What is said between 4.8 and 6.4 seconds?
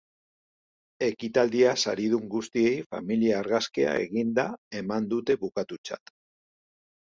eman dute bukatutzat.